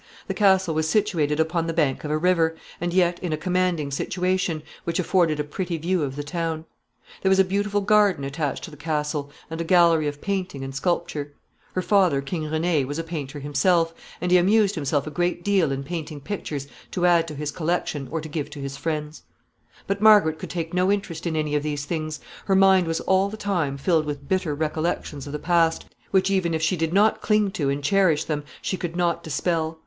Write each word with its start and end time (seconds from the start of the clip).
The 0.25 0.33
castle 0.33 0.73
was 0.73 0.89
situated 0.89 1.39
upon 1.39 1.67
the 1.67 1.75
bank 1.75 2.03
of 2.03 2.09
a 2.09 2.17
river, 2.17 2.55
and 2.81 2.91
yet 2.91 3.19
in 3.19 3.31
a 3.31 3.37
commanding 3.37 3.91
situation, 3.91 4.63
which 4.83 4.97
afforded 4.97 5.39
a 5.39 5.43
pretty 5.43 5.77
view 5.77 6.01
of 6.01 6.15
the 6.15 6.23
town. 6.23 6.65
There 7.21 7.29
was 7.29 7.37
a 7.37 7.43
beautiful 7.43 7.81
garden 7.81 8.23
attached 8.23 8.63
to 8.63 8.71
the 8.71 8.77
castle, 8.77 9.29
and 9.47 9.61
a 9.61 9.63
gallery 9.63 10.07
of 10.07 10.19
painting 10.19 10.63
and 10.63 10.73
sculpture. 10.73 11.33
Her 11.73 11.83
father, 11.83 12.19
King 12.19 12.41
René, 12.45 12.83
was 12.83 12.97
a 12.97 13.03
painter 13.03 13.39
himself, 13.41 13.93
and 14.19 14.31
he 14.31 14.39
amused 14.39 14.73
himself 14.73 15.05
a 15.05 15.11
great 15.11 15.43
deal 15.43 15.71
in 15.71 15.83
painting 15.83 16.19
pictures 16.19 16.67
to 16.89 17.05
add 17.05 17.27
to 17.27 17.35
his 17.35 17.51
collection 17.51 18.07
or 18.09 18.21
to 18.21 18.27
give 18.27 18.49
to 18.49 18.59
his 18.59 18.77
friends. 18.77 19.21
[Sidenote: 19.85 19.85
Dreadful 19.85 19.85
depression 19.85 19.85
of 19.85 19.85
spirits.] 19.85 19.99
But 20.01 20.01
Margaret 20.01 20.39
could 20.39 20.49
take 20.49 20.73
no 20.73 20.91
interest 20.91 21.27
in 21.27 21.35
any 21.35 21.55
of 21.55 21.61
these 21.61 21.85
things. 21.85 22.19
Her 22.45 22.55
mind 22.55 22.87
was 22.87 23.01
all 23.01 23.29
the 23.29 23.37
time 23.37 23.77
filled 23.77 24.07
with 24.07 24.27
bitter 24.27 24.55
recollections 24.55 25.27
of 25.27 25.33
the 25.33 25.37
past, 25.37 25.85
which, 26.09 26.31
even 26.31 26.55
if 26.55 26.63
she 26.63 26.75
did 26.75 26.91
not 26.91 27.21
cling 27.21 27.51
to 27.51 27.69
and 27.69 27.83
cherish 27.83 28.23
them, 28.23 28.43
she 28.63 28.77
could 28.77 28.95
not 28.95 29.21
dispel. 29.21 29.79